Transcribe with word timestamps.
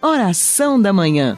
Oração 0.00 0.80
da 0.80 0.92
Manhã. 0.92 1.36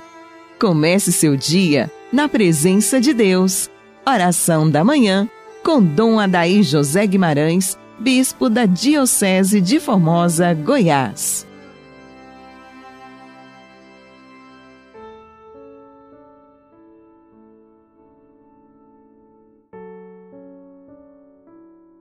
Comece 0.61 1.11
seu 1.13 1.35
dia 1.35 1.91
na 2.13 2.29
presença 2.29 3.01
de 3.01 3.15
Deus. 3.15 3.71
Oração 4.07 4.71
da 4.71 4.85
Manhã 4.85 5.27
com 5.65 5.83
Dom 5.83 6.21
Adaí 6.21 6.63
José 6.63 7.07
Guimarães, 7.07 7.79
Bispo 7.99 8.51
da 8.51 8.67
Diocese 8.67 9.63
de 9.63 9.81
Formosa, 9.81 10.53
Goiás. 10.53 11.47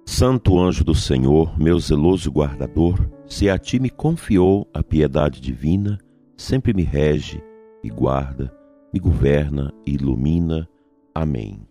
Santo 0.06 0.60
anjo 0.60 0.84
do 0.84 0.94
Senhor, 0.94 1.58
meu 1.58 1.80
zeloso 1.80 2.30
guardador, 2.30 3.10
se 3.26 3.50
a 3.50 3.58
ti 3.58 3.80
me 3.80 3.90
confiou 3.90 4.68
a 4.74 4.84
piedade 4.84 5.40
divina, 5.40 5.98
sempre 6.40 6.74
me 6.74 6.84
rege 6.84 7.44
e 7.84 7.90
guarda, 7.90 8.50
me 8.94 9.00
governa 9.00 9.74
e 9.86 9.96
ilumina. 9.96 10.70
Amém. 11.14 11.68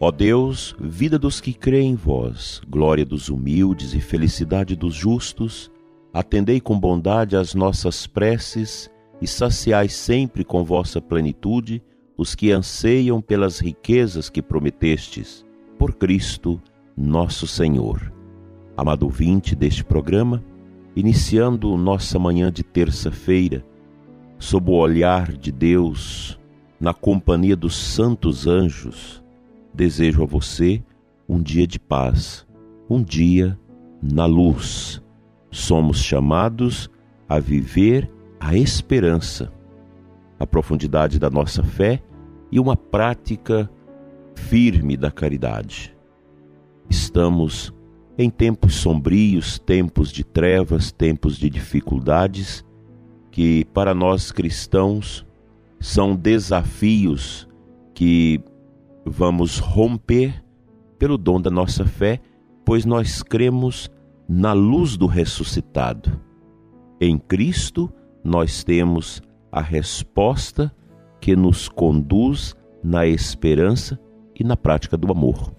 Ó 0.00 0.10
Deus, 0.10 0.74
vida 0.80 1.18
dos 1.18 1.38
que 1.38 1.52
creem 1.52 1.90
em 1.90 1.94
vós, 1.94 2.62
glória 2.66 3.04
dos 3.04 3.28
humildes 3.28 3.92
e 3.92 4.00
felicidade 4.00 4.74
dos 4.74 4.94
justos, 4.94 5.70
atendei 6.14 6.62
com 6.62 6.80
bondade 6.80 7.36
as 7.36 7.54
nossas 7.54 8.06
preces 8.06 8.90
e 9.20 9.26
saciai 9.26 9.90
sempre 9.90 10.42
com 10.42 10.64
vossa 10.64 10.98
plenitude 10.98 11.82
os 12.16 12.34
que 12.34 12.50
anseiam 12.50 13.20
pelas 13.20 13.60
riquezas 13.60 14.30
que 14.30 14.40
prometestes. 14.40 15.44
Por 15.78 15.94
Cristo, 15.94 16.58
nosso 16.96 17.46
Senhor. 17.46 18.10
Amado 18.74 19.02
ouvinte 19.02 19.54
deste 19.54 19.84
programa, 19.84 20.42
iniciando 21.00 21.76
nossa 21.78 22.18
manhã 22.18 22.52
de 22.52 22.62
terça-feira, 22.62 23.64
sob 24.38 24.70
o 24.70 24.74
olhar 24.74 25.32
de 25.32 25.50
Deus, 25.50 26.38
na 26.78 26.92
companhia 26.92 27.56
dos 27.56 27.74
santos 27.76 28.46
anjos, 28.46 29.22
desejo 29.72 30.22
a 30.22 30.26
você 30.26 30.82
um 31.28 31.42
dia 31.42 31.66
de 31.66 31.78
paz, 31.78 32.46
um 32.88 33.02
dia 33.02 33.58
na 34.02 34.26
luz. 34.26 35.02
Somos 35.50 35.98
chamados 35.98 36.90
a 37.28 37.38
viver 37.38 38.10
a 38.38 38.54
esperança, 38.56 39.52
a 40.38 40.46
profundidade 40.46 41.18
da 41.18 41.30
nossa 41.30 41.62
fé 41.62 42.02
e 42.52 42.60
uma 42.60 42.76
prática 42.76 43.70
firme 44.34 44.96
da 44.96 45.10
caridade. 45.10 45.96
Estamos 46.88 47.72
em 48.22 48.28
tempos 48.28 48.74
sombrios, 48.74 49.58
tempos 49.58 50.12
de 50.12 50.22
trevas, 50.22 50.92
tempos 50.92 51.38
de 51.38 51.48
dificuldades, 51.48 52.62
que 53.30 53.64
para 53.72 53.94
nós 53.94 54.30
cristãos 54.30 55.26
são 55.80 56.14
desafios 56.14 57.48
que 57.94 58.38
vamos 59.06 59.58
romper 59.58 60.44
pelo 60.98 61.16
dom 61.16 61.40
da 61.40 61.50
nossa 61.50 61.86
fé, 61.86 62.20
pois 62.62 62.84
nós 62.84 63.22
cremos 63.22 63.90
na 64.28 64.52
luz 64.52 64.98
do 64.98 65.06
ressuscitado. 65.06 66.20
Em 67.00 67.16
Cristo 67.16 67.90
nós 68.22 68.62
temos 68.62 69.22
a 69.50 69.62
resposta 69.62 70.70
que 71.22 71.34
nos 71.34 71.70
conduz 71.70 72.54
na 72.84 73.06
esperança 73.06 73.98
e 74.38 74.44
na 74.44 74.58
prática 74.58 74.94
do 74.98 75.10
amor. 75.10 75.58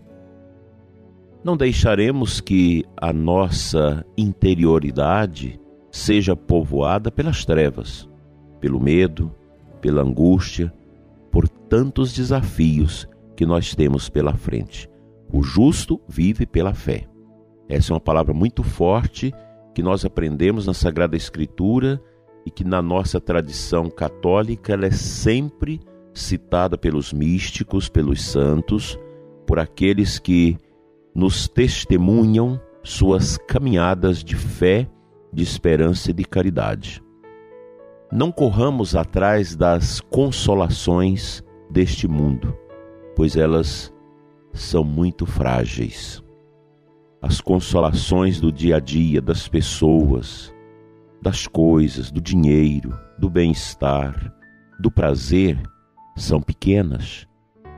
Não 1.44 1.58
deixaremos 1.58 2.40
que 2.40 2.86
a 2.96 3.12
nossa 3.12 4.06
interioridade 4.16 5.60
seja 5.92 6.36
povoada 6.36 7.12
pelas 7.12 7.44
trevas, 7.44 8.08
pelo 8.60 8.80
medo, 8.80 9.34
pela 9.82 10.04
angústia, 10.04 10.72
por 11.32 11.48
tantos 11.50 12.14
desafios 12.14 13.08
que 13.36 13.46
nós 13.46 13.74
temos 13.74 14.08
pela 14.08 14.36
frente. 14.36 14.88
O 15.34 15.42
justo 15.42 16.00
vive 16.08 16.46
pela 16.46 16.76
fé. 16.76 17.08
Essa 17.68 17.92
é 17.92 17.94
uma 17.96 18.00
palavra 18.00 18.34
muito 18.34 18.62
forte 18.62 19.34
que 19.74 19.82
nós 19.82 20.06
aprendemos 20.06 20.68
na 20.68 20.74
Sagrada 20.76 21.16
Escritura 21.16 22.00
e 22.46 22.52
que 22.52 22.64
na 22.64 22.82
nossa 22.84 23.20
tradição 23.20 23.90
católica 23.90 24.74
ela 24.74 24.86
é 24.86 24.92
sempre 24.92 25.80
citada 26.14 26.78
pelos 26.78 27.12
místicos, 27.12 27.90
pelos 27.90 28.22
santos, 28.22 29.00
por 29.48 29.58
aqueles 29.58 30.20
que 30.20 30.58
nos 31.14 31.48
testemunham 31.48 32.60
suas 32.84 33.38
caminhadas 33.38 34.24
de 34.24 34.36
fé, 34.36 34.88
de 35.32 35.44
esperança 35.44 36.12
e 36.12 36.14
de 36.14 36.24
caridade. 36.24 37.02
Não 38.12 38.32
corramos 38.32 38.96
atrás 38.96 39.56
das 39.56 40.02
consolações 40.02 41.44
deste 41.70 42.08
mundo, 42.08 42.58
pois 43.16 43.36
elas 43.36 43.94
são 44.54 44.84
muito 44.84 45.26
frágeis. 45.26 46.22
As 47.22 47.40
consolações 47.40 48.40
do 48.40 48.52
dia 48.52 48.78
a 48.78 48.80
dia 48.80 49.22
das 49.22 49.48
pessoas, 49.48 50.54
das 51.22 51.48
coisas, 51.48 52.12
do 52.12 52.20
dinheiro, 52.20 52.98
do 53.18 53.30
bem-estar, 53.30 54.34
do 54.80 54.90
prazer, 54.90 55.58
são 56.16 56.42
pequenas. 56.42 57.28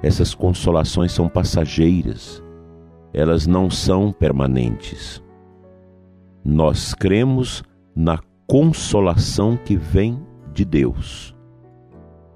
Essas 0.01 0.33
consolações 0.33 1.11
são 1.11 1.27
passageiras 1.27 2.42
elas 3.13 3.45
não 3.45 3.69
são 3.69 4.11
permanentes. 4.11 5.23
Nós 6.43 6.93
cremos 6.93 7.63
na 7.95 8.19
consolação 8.47 9.55
que 9.55 9.77
vem 9.77 10.19
de 10.51 10.65
Deus. 10.65 11.35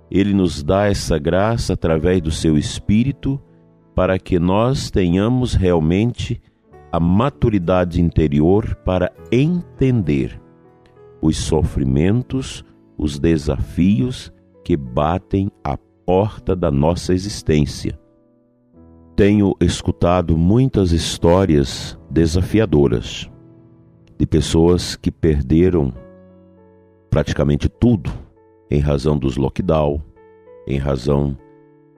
Ele 0.09 0.33
nos 0.33 0.63
dá 0.63 0.87
essa 0.87 1.17
graça 1.17 1.73
através 1.73 2.21
do 2.21 2.31
seu 2.31 2.57
Espírito 2.57 3.41
para 3.95 4.19
que 4.19 4.39
nós 4.39 4.91
tenhamos 4.91 5.55
realmente 5.55 6.39
a 6.91 6.99
maturidade 6.99 7.99
interior 7.99 8.75
para 8.85 9.11
entender 9.31 10.39
os 11.21 11.35
sofrimentos, 11.37 12.63
os 12.97 13.19
desafios 13.19 14.31
que 14.63 14.77
batem 14.77 15.51
à 15.63 15.75
porta 16.05 16.55
da 16.55 16.71
nossa 16.71 17.13
existência 17.13 17.99
tenho 19.17 19.55
escutado 19.59 20.37
muitas 20.37 20.91
histórias 20.91 21.97
desafiadoras 22.07 23.27
de 24.15 24.27
pessoas 24.27 24.95
que 24.95 25.09
perderam 25.09 25.91
praticamente 27.09 27.67
tudo 27.67 28.13
em 28.69 28.79
razão 28.79 29.17
dos 29.17 29.35
lockdown, 29.35 29.99
em 30.67 30.77
razão 30.77 31.35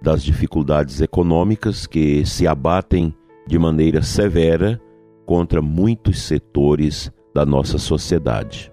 das 0.02 0.24
dificuldades 0.24 1.02
econômicas 1.02 1.85
que 1.85 2.25
se 2.25 2.47
abatem 2.47 3.13
de 3.46 3.59
maneira 3.59 4.01
severa 4.01 4.81
contra 5.25 5.62
muitos 5.62 6.22
setores 6.22 7.12
da 7.36 7.46
nossa 7.46 7.78
sociedade. 7.78 8.72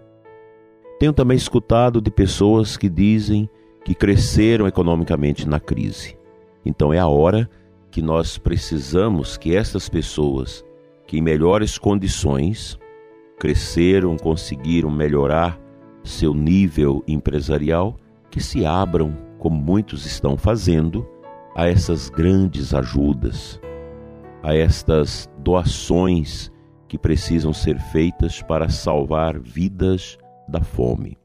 Tenho 1.00 1.12
também 1.12 1.36
escutado 1.36 2.00
de 2.00 2.12
pessoas 2.12 2.76
que 2.76 2.88
dizem 2.88 3.50
que 3.84 3.92
cresceram 3.92 4.68
economicamente 4.68 5.48
na 5.48 5.58
crise. 5.58 6.16
Então 6.64 6.92
é 6.92 7.00
a 7.00 7.08
hora 7.08 7.50
que 7.96 8.02
nós 8.02 8.36
precisamos 8.36 9.38
que 9.38 9.56
essas 9.56 9.88
pessoas 9.88 10.62
que 11.06 11.16
em 11.16 11.22
melhores 11.22 11.78
condições 11.78 12.78
cresceram, 13.38 14.18
conseguiram 14.18 14.90
melhorar 14.90 15.58
seu 16.04 16.34
nível 16.34 17.02
empresarial, 17.08 17.96
que 18.30 18.38
se 18.38 18.66
abram, 18.66 19.16
como 19.38 19.56
muitos 19.56 20.04
estão 20.04 20.36
fazendo, 20.36 21.08
a 21.54 21.68
essas 21.68 22.10
grandes 22.10 22.74
ajudas, 22.74 23.58
a 24.42 24.54
estas 24.54 25.26
doações 25.38 26.52
que 26.86 26.98
precisam 26.98 27.54
ser 27.54 27.80
feitas 27.80 28.42
para 28.42 28.68
salvar 28.68 29.40
vidas 29.40 30.18
da 30.46 30.60
fome. 30.60 31.16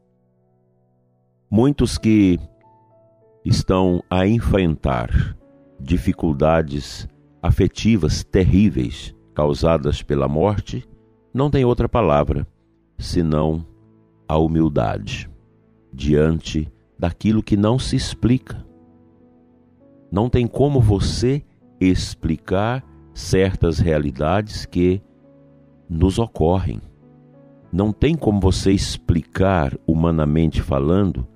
Muitos 1.49 1.97
que 1.97 2.39
estão 3.43 4.01
a 4.09 4.25
enfrentar 4.25 5.35
dificuldades 5.81 7.07
afetivas 7.41 8.23
terríveis 8.23 9.15
causadas 9.33 10.03
pela 10.03 10.27
morte, 10.27 10.87
não 11.33 11.49
tem 11.49 11.65
outra 11.65 11.89
palavra 11.89 12.47
senão 12.97 13.65
a 14.27 14.37
humildade 14.37 15.29
diante 15.91 16.71
daquilo 16.97 17.41
que 17.41 17.57
não 17.57 17.79
se 17.79 17.95
explica. 17.95 18.65
Não 20.11 20.29
tem 20.29 20.45
como 20.45 20.79
você 20.79 21.43
explicar 21.79 22.83
certas 23.13 23.79
realidades 23.79 24.65
que 24.65 25.01
nos 25.89 26.19
ocorrem. 26.19 26.81
Não 27.73 27.91
tem 27.91 28.15
como 28.15 28.39
você 28.39 28.71
explicar, 28.71 29.73
humanamente 29.87 30.61
falando, 30.61 31.27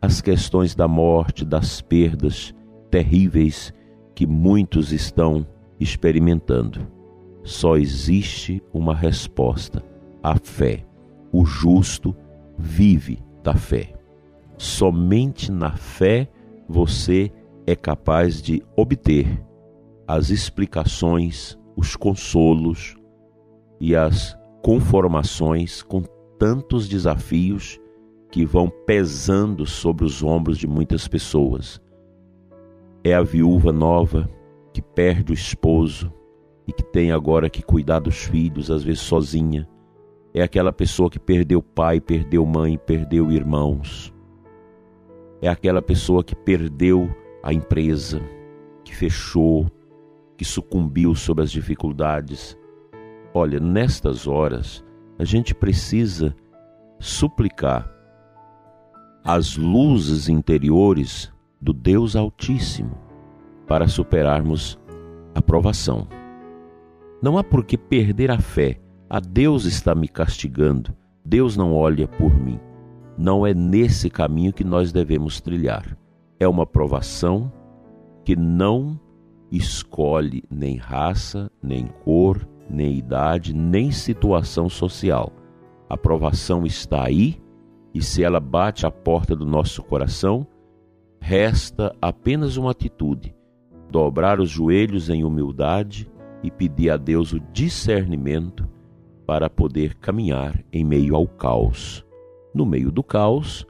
as 0.00 0.20
questões 0.20 0.74
da 0.74 0.88
morte, 0.88 1.44
das 1.44 1.80
perdas, 1.80 2.54
terríveis 2.92 3.72
que 4.14 4.26
muitos 4.26 4.92
estão 4.92 5.46
experimentando. 5.80 6.86
Só 7.42 7.76
existe 7.76 8.62
uma 8.72 8.94
resposta: 8.94 9.82
a 10.22 10.36
fé. 10.36 10.84
O 11.32 11.46
justo 11.46 12.14
vive 12.58 13.18
da 13.42 13.54
fé. 13.54 13.94
Somente 14.58 15.50
na 15.50 15.72
fé 15.72 16.28
você 16.68 17.32
é 17.66 17.74
capaz 17.74 18.42
de 18.42 18.62
obter 18.76 19.42
as 20.06 20.28
explicações, 20.28 21.58
os 21.74 21.96
consolos 21.96 22.94
e 23.80 23.96
as 23.96 24.38
conformações 24.62 25.82
com 25.82 26.02
tantos 26.38 26.86
desafios 26.86 27.80
que 28.30 28.44
vão 28.44 28.70
pesando 28.86 29.64
sobre 29.64 30.04
os 30.04 30.22
ombros 30.22 30.58
de 30.58 30.66
muitas 30.66 31.08
pessoas. 31.08 31.81
É 33.04 33.14
a 33.14 33.22
viúva 33.22 33.72
nova 33.72 34.30
que 34.72 34.80
perde 34.80 35.32
o 35.32 35.34
esposo 35.34 36.12
e 36.68 36.72
que 36.72 36.84
tem 36.84 37.10
agora 37.10 37.50
que 37.50 37.60
cuidar 37.60 37.98
dos 37.98 38.24
filhos, 38.24 38.70
às 38.70 38.84
vezes 38.84 39.00
sozinha. 39.00 39.68
É 40.32 40.40
aquela 40.40 40.72
pessoa 40.72 41.10
que 41.10 41.18
perdeu 41.18 41.60
pai, 41.60 42.00
perdeu 42.00 42.46
mãe, 42.46 42.78
perdeu 42.78 43.32
irmãos. 43.32 44.14
É 45.40 45.48
aquela 45.48 45.82
pessoa 45.82 46.22
que 46.22 46.36
perdeu 46.36 47.10
a 47.42 47.52
empresa, 47.52 48.22
que 48.84 48.94
fechou, 48.94 49.66
que 50.36 50.44
sucumbiu 50.44 51.12
sob 51.16 51.42
as 51.42 51.50
dificuldades. 51.50 52.56
Olha, 53.34 53.58
nestas 53.58 54.28
horas, 54.28 54.84
a 55.18 55.24
gente 55.24 55.56
precisa 55.56 56.36
suplicar 57.00 57.92
as 59.24 59.56
luzes 59.56 60.28
interiores 60.28 61.31
do 61.62 61.72
Deus 61.72 62.16
Altíssimo 62.16 62.98
para 63.68 63.86
superarmos 63.86 64.76
a 65.32 65.40
provação. 65.40 66.08
Não 67.22 67.38
há 67.38 67.44
por 67.44 67.64
que 67.64 67.78
perder 67.78 68.32
a 68.32 68.38
fé. 68.40 68.80
A 69.08 69.20
Deus 69.20 69.64
está 69.64 69.94
me 69.94 70.08
castigando. 70.08 70.92
Deus 71.24 71.56
não 71.56 71.72
olha 71.72 72.08
por 72.08 72.34
mim. 72.34 72.58
Não 73.16 73.46
é 73.46 73.54
nesse 73.54 74.10
caminho 74.10 74.52
que 74.52 74.64
nós 74.64 74.90
devemos 74.90 75.40
trilhar. 75.40 75.96
É 76.40 76.48
uma 76.48 76.66
provação 76.66 77.52
que 78.24 78.34
não 78.34 78.98
escolhe 79.52 80.42
nem 80.50 80.76
raça, 80.76 81.48
nem 81.62 81.86
cor, 82.04 82.44
nem 82.68 82.98
idade, 82.98 83.54
nem 83.54 83.92
situação 83.92 84.68
social. 84.68 85.32
A 85.88 85.96
provação 85.96 86.66
está 86.66 87.06
aí 87.06 87.40
e 87.94 88.02
se 88.02 88.24
ela 88.24 88.40
bate 88.40 88.84
à 88.84 88.90
porta 88.90 89.36
do 89.36 89.46
nosso 89.46 89.80
coração, 89.82 90.44
resta 91.22 91.94
apenas 92.02 92.56
uma 92.56 92.72
atitude: 92.72 93.34
dobrar 93.88 94.40
os 94.40 94.50
joelhos 94.50 95.08
em 95.08 95.24
humildade 95.24 96.10
e 96.42 96.50
pedir 96.50 96.90
a 96.90 96.96
Deus 96.96 97.32
o 97.32 97.38
discernimento 97.38 98.68
para 99.24 99.48
poder 99.48 99.94
caminhar 99.94 100.62
em 100.72 100.84
meio 100.84 101.14
ao 101.14 101.26
caos. 101.26 102.04
No 102.52 102.66
meio 102.66 102.90
do 102.90 103.02
caos, 103.04 103.64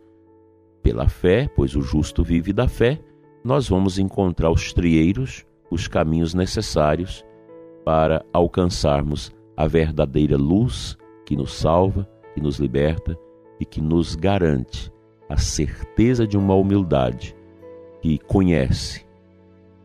pela 0.82 1.08
fé, 1.08 1.46
pois 1.54 1.76
o 1.76 1.82
justo 1.82 2.25
vive 2.25 2.52
da 2.52 2.66
fé, 2.66 2.99
nós 3.44 3.69
vamos 3.69 3.99
encontrar 3.99 4.50
os 4.50 4.72
trieiros, 4.72 5.44
os 5.70 5.87
caminhos 5.87 6.32
necessários 6.32 7.22
para 7.84 8.25
alcançarmos 8.32 9.31
a 9.56 9.66
verdadeira 9.66 10.37
luz 10.38 10.96
que 11.26 11.37
nos 11.37 11.52
salva, 11.52 12.08
que 12.34 12.40
nos 12.40 12.58
liberta 12.58 13.16
e 13.60 13.66
que 13.66 13.81
nos 13.81 14.16
garante 14.16 14.90
a 15.28 15.37
certeza 15.37 16.26
de 16.26 16.37
uma 16.37 16.54
humildade 16.54 17.37
que 18.02 18.19
conhece 18.19 19.06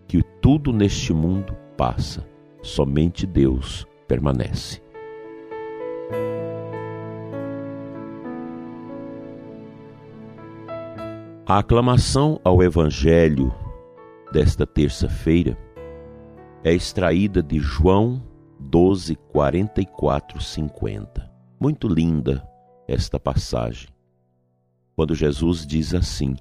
que 0.08 0.24
tudo 0.42 0.74
neste 0.74 1.14
mundo 1.14 1.56
passa, 1.78 2.28
somente 2.64 3.28
Deus 3.28 3.86
permanece. 4.08 4.82
A 11.46 11.60
aclamação 11.60 12.42
ao 12.44 12.64
Evangelho 12.64 13.54
desta 14.34 14.66
terça-feira 14.66 15.56
é 16.64 16.74
extraída 16.74 17.44
de 17.44 17.60
João 17.60 18.22
12, 18.60 19.16
44, 19.32 20.42
50. 20.42 21.32
Muito 21.60 21.88
linda 21.88 22.46
esta 22.88 23.20
passagem. 23.20 23.90
Quando 24.96 25.14
Jesus 25.14 25.66
diz 25.66 25.94
assim: 25.94 26.36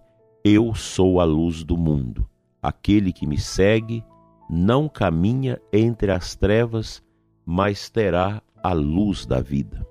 Eu 0.48 0.76
sou 0.76 1.19
a 1.19 1.25
luz 1.25 1.64
do 1.64 1.76
mundo. 1.76 2.25
Aquele 2.62 3.12
que 3.12 3.26
me 3.26 3.37
segue 3.37 4.04
não 4.48 4.88
caminha 4.88 5.60
entre 5.72 6.12
as 6.12 6.37
trevas, 6.37 7.02
mas 7.44 7.90
terá 7.90 8.40
a 8.62 8.72
luz 8.72 9.26
da 9.26 9.40
vida. 9.40 9.84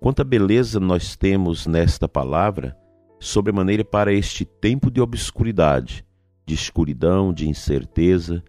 Quanta 0.00 0.24
beleza 0.24 0.80
nós 0.80 1.14
temos 1.14 1.68
nesta 1.68 2.08
palavra, 2.08 2.76
sobremaneira 3.20 3.84
para 3.84 4.12
este 4.12 4.44
tempo 4.44 4.90
de 4.90 5.00
obscuridade, 5.00 6.04
de 6.44 6.52
escuridão, 6.52 7.32
de 7.32 7.48
incerteza, 7.48 8.42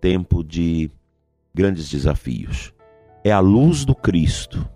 tempo 0.00 0.42
de 0.42 0.90
grandes 1.54 1.88
desafios. 1.88 2.74
É 3.22 3.30
a 3.30 3.38
luz 3.38 3.84
do 3.84 3.94
Cristo, 3.94 4.68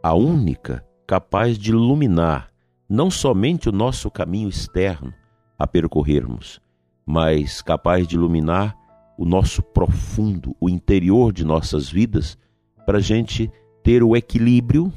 a 0.00 0.14
única 0.14 0.86
capaz 1.04 1.58
de 1.58 1.72
iluminar 1.72 2.54
não 2.88 3.10
somente 3.10 3.68
o 3.68 3.72
nosso 3.72 4.10
caminho 4.10 4.48
externo 4.48 5.12
a 5.58 5.66
percorrermos, 5.66 6.60
mas 7.04 7.60
capaz 7.62 8.06
de 8.06 8.14
iluminar 8.16 8.76
o 9.18 9.24
nosso 9.24 9.62
profundo, 9.62 10.54
o 10.60 10.68
interior 10.68 11.32
de 11.32 11.44
nossas 11.44 11.88
vidas, 11.88 12.38
para 12.84 12.98
a 12.98 13.00
gente 13.00 13.50
ter 13.82 14.02
o 14.02 14.16
equilíbrio, 14.16 14.92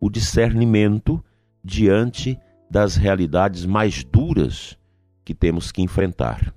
o 0.00 0.08
discernimento 0.08 1.22
diante 1.62 2.38
das 2.70 2.96
realidades 2.96 3.66
mais 3.66 4.02
duras 4.04 4.78
que 5.24 5.34
temos 5.34 5.70
que 5.70 5.82
enfrentar. 5.82 6.54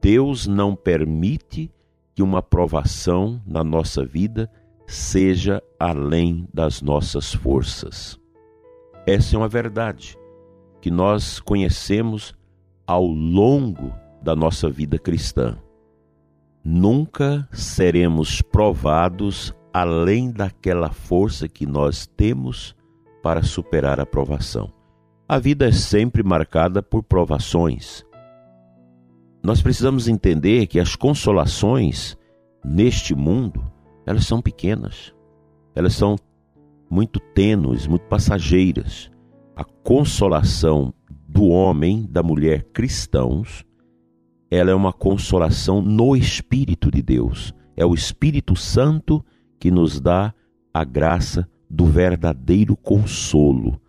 Deus 0.00 0.46
não 0.46 0.74
permite 0.74 1.70
que 2.14 2.22
uma 2.22 2.42
provação 2.42 3.40
na 3.46 3.64
nossa 3.64 4.04
vida 4.04 4.50
seja 4.86 5.62
além 5.78 6.46
das 6.52 6.82
nossas 6.82 7.32
forças. 7.32 8.21
Essa 9.06 9.36
é 9.36 9.38
uma 9.38 9.48
verdade 9.48 10.16
que 10.80 10.90
nós 10.90 11.40
conhecemos 11.40 12.34
ao 12.86 13.04
longo 13.04 13.92
da 14.22 14.34
nossa 14.34 14.68
vida 14.68 14.98
cristã. 14.98 15.58
Nunca 16.64 17.48
seremos 17.52 18.40
provados 18.40 19.54
além 19.72 20.30
daquela 20.30 20.90
força 20.90 21.48
que 21.48 21.66
nós 21.66 22.06
temos 22.06 22.76
para 23.22 23.42
superar 23.42 23.98
a 23.98 24.06
provação. 24.06 24.72
A 25.28 25.38
vida 25.38 25.68
é 25.68 25.72
sempre 25.72 26.22
marcada 26.22 26.82
por 26.82 27.02
provações, 27.02 28.04
nós 29.42 29.60
precisamos 29.60 30.06
entender 30.06 30.68
que 30.68 30.78
as 30.78 30.94
consolações 30.94 32.16
neste 32.64 33.12
mundo, 33.12 33.60
elas 34.06 34.24
são 34.24 34.40
pequenas. 34.40 35.12
Elas 35.74 35.94
são 35.94 36.16
muito 36.92 37.18
tênues, 37.18 37.86
muito 37.86 38.02
passageiras. 38.02 39.10
A 39.56 39.64
consolação 39.64 40.92
do 41.26 41.44
homem, 41.44 42.06
da 42.06 42.22
mulher 42.22 42.64
cristãos, 42.64 43.64
ela 44.50 44.70
é 44.70 44.74
uma 44.74 44.92
consolação 44.92 45.80
no 45.80 46.14
Espírito 46.14 46.90
de 46.90 47.00
Deus. 47.00 47.54
É 47.74 47.86
o 47.86 47.94
Espírito 47.94 48.54
Santo 48.54 49.24
que 49.58 49.70
nos 49.70 50.02
dá 50.02 50.34
a 50.74 50.84
graça 50.84 51.48
do 51.68 51.86
verdadeiro 51.86 52.76
consolo, 52.76 53.80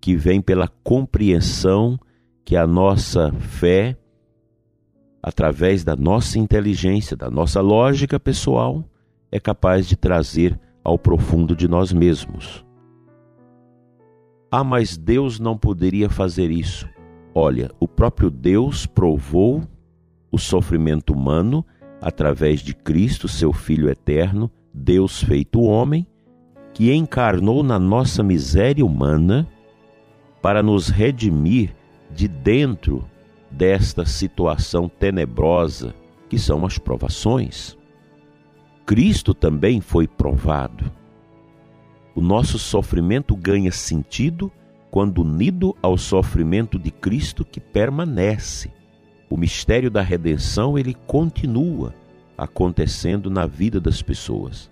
que 0.00 0.14
vem 0.14 0.40
pela 0.40 0.68
compreensão 0.68 1.98
que 2.44 2.56
a 2.56 2.68
nossa 2.68 3.32
fé 3.32 3.98
através 5.20 5.82
da 5.82 5.96
nossa 5.96 6.38
inteligência, 6.38 7.16
da 7.16 7.28
nossa 7.28 7.60
lógica 7.60 8.20
pessoal, 8.20 8.84
é 9.32 9.40
capaz 9.40 9.88
de 9.88 9.96
trazer 9.96 10.56
ao 10.84 10.98
profundo 10.98 11.56
de 11.56 11.66
nós 11.66 11.92
mesmos. 11.92 12.64
Ah, 14.50 14.62
mas 14.62 14.96
Deus 14.96 15.40
não 15.40 15.56
poderia 15.56 16.08
fazer 16.08 16.50
isso. 16.50 16.88
Olha, 17.34 17.70
o 17.80 17.88
próprio 17.88 18.30
Deus 18.30 18.86
provou 18.86 19.62
o 20.30 20.38
sofrimento 20.38 21.12
humano 21.12 21.64
através 22.00 22.60
de 22.60 22.74
Cristo, 22.74 23.26
seu 23.26 23.52
Filho 23.52 23.88
eterno, 23.88 24.50
Deus 24.72 25.22
feito 25.22 25.62
homem, 25.62 26.06
que 26.72 26.92
encarnou 26.92 27.62
na 27.62 27.78
nossa 27.78 28.22
miséria 28.22 28.84
humana 28.84 29.48
para 30.42 30.62
nos 30.62 30.88
redimir 30.88 31.74
de 32.12 32.28
dentro 32.28 33.08
desta 33.50 34.04
situação 34.04 34.88
tenebrosa 34.88 35.94
que 36.28 36.38
são 36.38 36.66
as 36.66 36.78
provações. 36.78 37.78
Cristo 38.86 39.32
também 39.32 39.80
foi 39.80 40.06
provado. 40.06 40.90
O 42.14 42.20
nosso 42.20 42.58
sofrimento 42.58 43.34
ganha 43.34 43.72
sentido 43.72 44.52
quando 44.90 45.22
unido 45.22 45.74
ao 45.82 45.96
sofrimento 45.96 46.78
de 46.78 46.90
Cristo 46.90 47.44
que 47.44 47.58
permanece. 47.58 48.70
O 49.28 49.36
mistério 49.36 49.90
da 49.90 50.02
redenção 50.02 50.78
ele 50.78 50.94
continua 51.06 51.94
acontecendo 52.36 53.30
na 53.30 53.46
vida 53.46 53.80
das 53.80 54.02
pessoas. 54.02 54.70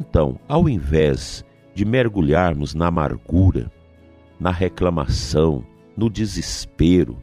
Então, 0.00 0.40
ao 0.48 0.68
invés 0.68 1.44
de 1.74 1.84
mergulharmos 1.84 2.74
na 2.74 2.86
amargura, 2.86 3.70
na 4.40 4.50
reclamação, 4.50 5.64
no 5.96 6.08
desespero, 6.08 7.22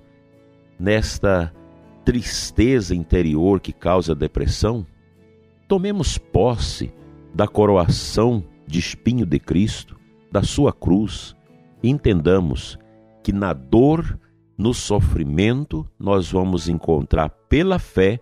nesta 0.80 1.52
tristeza 2.06 2.94
interior 2.94 3.60
que 3.60 3.74
causa 3.74 4.14
depressão, 4.14 4.86
tomemos 5.68 6.18
posse 6.18 6.94
da 7.34 7.48
coroação 7.48 8.44
de 8.68 8.80
espinho 8.80 9.26
de 9.26 9.40
Cristo, 9.40 10.00
da 10.32 10.44
sua 10.44 10.72
cruz, 10.72 11.36
e 11.82 11.90
entendamos 11.90 12.78
que 13.24 13.32
na 13.32 13.54
dor, 13.54 14.20
no 14.58 14.74
sofrimento, 14.74 15.88
nós 16.00 16.32
vamos 16.32 16.70
encontrar 16.70 17.30
pela 17.50 17.80
fé 17.80 18.20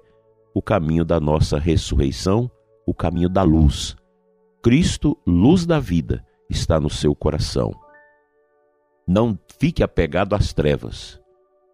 o 0.53 0.61
caminho 0.61 1.03
da 1.03 1.19
nossa 1.19 1.57
ressurreição, 1.57 2.49
o 2.85 2.93
caminho 2.93 3.29
da 3.29 3.43
luz. 3.43 3.95
Cristo, 4.61 5.17
luz 5.25 5.65
da 5.65 5.79
vida, 5.79 6.25
está 6.49 6.79
no 6.79 6.89
seu 6.89 7.13
coração. 7.15 7.71
Não 9.07 9.37
fique 9.59 9.83
apegado 9.83 10.33
às 10.33 10.53
trevas. 10.53 11.19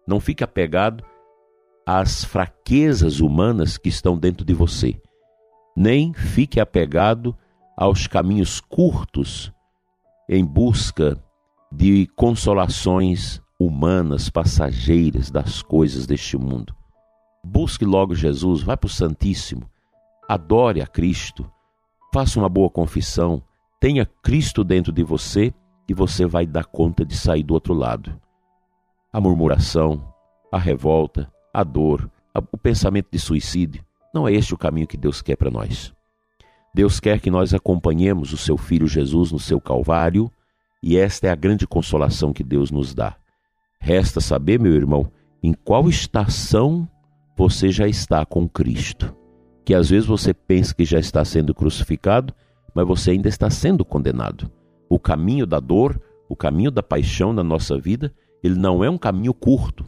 Não 0.06 0.18
fique 0.18 0.42
apegado 0.42 1.04
às 1.86 2.24
fraquezas 2.24 3.20
humanas 3.20 3.78
que 3.78 3.88
estão 3.88 4.18
dentro 4.18 4.44
de 4.44 4.52
você. 4.52 5.00
Nem 5.76 6.12
fique 6.12 6.60
apegado 6.60 7.36
aos 7.76 8.06
caminhos 8.06 8.60
curtos 8.60 9.52
em 10.28 10.44
busca 10.44 11.16
de 11.72 12.06
consolações 12.16 13.40
humanas, 13.58 14.28
passageiras 14.28 15.30
das 15.30 15.62
coisas 15.62 16.06
deste 16.06 16.36
mundo. 16.36 16.74
Busque 17.44 17.84
logo 17.84 18.14
Jesus, 18.14 18.62
vai 18.62 18.76
para 18.76 18.86
o 18.86 18.90
Santíssimo, 18.90 19.68
adore 20.28 20.80
a 20.80 20.86
Cristo, 20.86 21.50
faça 22.12 22.38
uma 22.38 22.48
boa 22.48 22.68
confissão, 22.68 23.42
tenha 23.80 24.04
Cristo 24.04 24.62
dentro 24.62 24.92
de 24.92 25.02
você 25.02 25.52
e 25.88 25.94
você 25.94 26.26
vai 26.26 26.46
dar 26.46 26.64
conta 26.64 27.04
de 27.04 27.16
sair 27.16 27.42
do 27.42 27.54
outro 27.54 27.74
lado. 27.74 28.20
A 29.12 29.20
murmuração, 29.20 30.12
a 30.52 30.58
revolta, 30.58 31.32
a 31.52 31.64
dor, 31.64 32.10
o 32.52 32.56
pensamento 32.56 33.08
de 33.10 33.18
suicídio, 33.18 33.84
não 34.14 34.26
é 34.26 34.32
este 34.32 34.54
o 34.54 34.58
caminho 34.58 34.86
que 34.86 34.96
Deus 34.96 35.22
quer 35.22 35.36
para 35.36 35.50
nós. 35.50 35.92
Deus 36.74 37.00
quer 37.00 37.20
que 37.20 37.30
nós 37.30 37.52
acompanhemos 37.52 38.32
o 38.32 38.36
seu 38.36 38.56
Filho 38.56 38.86
Jesus 38.86 39.32
no 39.32 39.38
seu 39.38 39.60
Calvário 39.60 40.30
e 40.82 40.96
esta 40.96 41.26
é 41.26 41.30
a 41.30 41.34
grande 41.34 41.66
consolação 41.66 42.32
que 42.32 42.44
Deus 42.44 42.70
nos 42.70 42.94
dá. 42.94 43.16
Resta 43.80 44.20
saber, 44.20 44.58
meu 44.60 44.72
irmão, 44.72 45.10
em 45.42 45.52
qual 45.52 45.88
estação 45.88 46.88
você 47.36 47.70
já 47.70 47.88
está 47.88 48.24
com 48.24 48.48
Cristo. 48.48 49.16
Que 49.64 49.74
às 49.74 49.90
vezes 49.90 50.06
você 50.06 50.32
pensa 50.32 50.74
que 50.74 50.84
já 50.84 50.98
está 50.98 51.24
sendo 51.24 51.54
crucificado, 51.54 52.34
mas 52.74 52.86
você 52.86 53.12
ainda 53.12 53.28
está 53.28 53.50
sendo 53.50 53.84
condenado 53.84 54.50
o 54.90 54.98
caminho 54.98 55.46
da 55.46 55.60
dor, 55.60 56.02
o 56.28 56.34
caminho 56.34 56.72
da 56.72 56.82
paixão 56.82 57.32
na 57.32 57.44
nossa 57.44 57.78
vida, 57.78 58.12
ele 58.42 58.56
não 58.56 58.82
é 58.82 58.90
um 58.90 58.98
caminho 58.98 59.32
curto, 59.32 59.84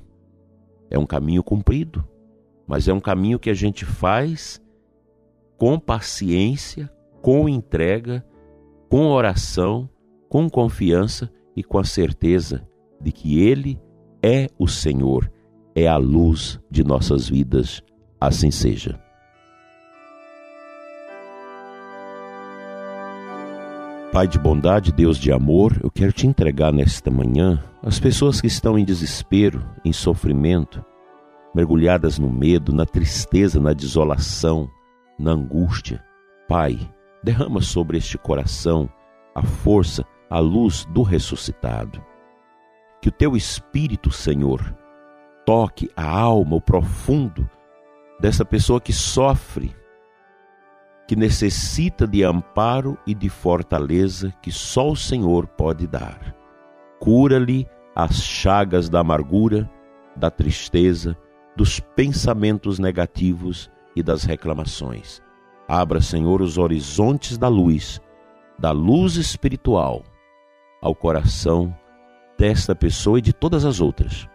é 0.88 0.96
um 0.96 1.04
caminho 1.04 1.42
comprido, 1.42 2.06
mas 2.66 2.88
é 2.88 2.92
um 2.92 3.00
caminho 3.00 3.38
que 3.38 3.50
a 3.50 3.54
gente 3.54 3.84
faz 3.84 4.60
com 5.56 5.78
paciência, 5.78 6.90
com 7.20 7.48
entrega, 7.48 8.24
com 8.88 9.06
oração, 9.06 9.88
com 10.28 10.48
confiança 10.48 11.30
e 11.56 11.62
com 11.62 11.78
a 11.78 11.84
certeza 11.84 12.66
de 13.00 13.12
que 13.12 13.38
Ele 13.38 13.78
é 14.22 14.48
o 14.58 14.66
Senhor, 14.66 15.30
é 15.74 15.86
a 15.86 15.96
luz 15.96 16.60
de 16.70 16.84
nossas 16.84 17.28
vidas. 17.28 17.82
Assim 18.20 18.50
seja. 18.50 19.00
Pai 24.12 24.28
de 24.28 24.38
bondade, 24.38 24.92
Deus 24.92 25.16
de 25.16 25.32
amor, 25.32 25.80
eu 25.82 25.90
quero 25.90 26.12
te 26.12 26.26
entregar 26.26 26.70
nesta 26.70 27.10
manhã 27.10 27.62
as 27.82 27.98
pessoas 27.98 28.40
que 28.40 28.46
estão 28.46 28.78
em 28.78 28.84
desespero, 28.84 29.64
em 29.84 29.92
sofrimento, 29.92 30.84
mergulhadas 31.54 32.18
no 32.18 32.30
medo, 32.30 32.74
na 32.74 32.86
tristeza, 32.86 33.60
na 33.60 33.72
desolação, 33.72 34.70
na 35.18 35.32
angústia. 35.32 36.02
Pai, 36.48 36.78
derrama 37.22 37.60
sobre 37.60 37.98
este 37.98 38.18
coração 38.18 38.88
a 39.34 39.42
força, 39.42 40.04
a 40.28 40.38
luz 40.38 40.84
do 40.86 41.02
ressuscitado. 41.02 42.02
Que 43.00 43.08
o 43.08 43.12
teu 43.12 43.36
Espírito, 43.36 44.10
Senhor, 44.10 44.76
toque 45.44 45.90
a 45.96 46.08
alma, 46.08 46.56
o 46.56 46.60
profundo 46.60 47.48
dessa 48.20 48.44
pessoa 48.44 48.80
que 48.80 48.92
sofre 48.92 49.74
que 51.06 51.16
necessita 51.16 52.06
de 52.06 52.22
amparo 52.22 52.96
e 53.06 53.14
de 53.14 53.28
fortaleza 53.28 54.32
que 54.40 54.52
só 54.52 54.90
o 54.90 54.96
Senhor 54.96 55.46
pode 55.46 55.86
dar. 55.86 56.34
Cura-lhe 57.00 57.66
as 57.94 58.22
chagas 58.22 58.88
da 58.88 59.00
amargura, 59.00 59.68
da 60.16 60.30
tristeza, 60.30 61.16
dos 61.56 61.80
pensamentos 61.80 62.78
negativos 62.78 63.70
e 63.94 64.02
das 64.02 64.24
reclamações. 64.24 65.22
Abra, 65.68 66.00
Senhor, 66.00 66.40
os 66.42 66.58
horizontes 66.58 67.38
da 67.38 67.48
luz, 67.48 68.00
da 68.58 68.70
luz 68.70 69.16
espiritual, 69.16 70.02
ao 70.80 70.94
coração 70.94 71.74
desta 72.38 72.74
pessoa 72.74 73.18
e 73.18 73.22
de 73.22 73.32
todas 73.32 73.64
as 73.64 73.80
outras 73.80 74.28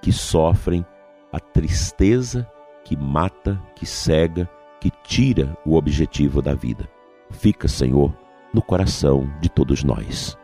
que 0.00 0.12
sofrem 0.12 0.84
a 1.32 1.38
tristeza 1.38 2.48
que 2.84 2.96
mata, 2.96 3.60
que 3.76 3.84
cega, 3.84 4.48
que 4.80 4.90
tira 5.04 5.56
o 5.64 5.76
objetivo 5.76 6.40
da 6.40 6.54
vida. 6.54 6.88
Fica, 7.30 7.68
Senhor, 7.68 8.16
no 8.52 8.62
coração 8.62 9.30
de 9.40 9.48
todos 9.48 9.84
nós. 9.84 10.36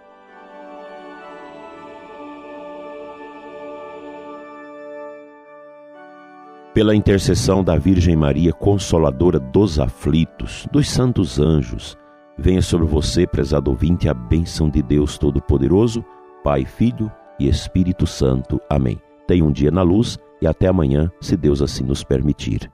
Pela 6.76 6.94
intercessão 6.94 7.64
da 7.64 7.78
Virgem 7.78 8.14
Maria, 8.14 8.52
consoladora 8.52 9.40
dos 9.40 9.80
aflitos, 9.80 10.68
dos 10.70 10.90
santos 10.90 11.40
anjos, 11.40 11.96
venha 12.36 12.60
sobre 12.60 12.86
você, 12.86 13.26
prezado 13.26 13.70
ouvinte, 13.70 14.10
a 14.10 14.12
bênção 14.12 14.68
de 14.68 14.82
Deus 14.82 15.16
Todo-Poderoso, 15.16 16.04
Pai, 16.44 16.66
Filho 16.66 17.10
e 17.40 17.48
Espírito 17.48 18.06
Santo. 18.06 18.60
Amém. 18.68 19.00
Tenha 19.26 19.42
um 19.42 19.50
dia 19.50 19.70
na 19.70 19.80
luz 19.80 20.18
e 20.42 20.46
até 20.46 20.68
amanhã, 20.68 21.10
se 21.18 21.34
Deus 21.34 21.62
assim 21.62 21.82
nos 21.82 22.04
permitir. 22.04 22.70